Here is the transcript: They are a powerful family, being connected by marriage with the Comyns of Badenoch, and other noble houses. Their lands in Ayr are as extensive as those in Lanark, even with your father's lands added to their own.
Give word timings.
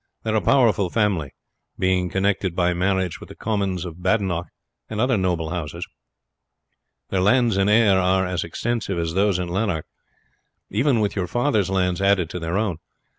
They 0.23 0.31
are 0.31 0.35
a 0.35 0.41
powerful 0.41 0.89
family, 0.89 1.29
being 1.77 2.09
connected 2.09 2.55
by 2.55 2.73
marriage 2.73 3.19
with 3.19 3.29
the 3.29 3.35
Comyns 3.35 3.85
of 3.85 4.01
Badenoch, 4.01 4.47
and 4.89 4.99
other 4.99 5.15
noble 5.15 5.51
houses. 5.51 5.85
Their 7.11 7.21
lands 7.21 7.55
in 7.55 7.69
Ayr 7.69 7.99
are 7.99 8.25
as 8.25 8.43
extensive 8.43 8.97
as 8.97 9.13
those 9.13 9.37
in 9.37 9.47
Lanark, 9.49 9.85
even 10.71 11.01
with 11.01 11.15
your 11.15 11.27
father's 11.27 11.69
lands 11.69 12.01
added 12.01 12.31
to 12.31 12.39
their 12.39 12.57
own. 12.57 12.79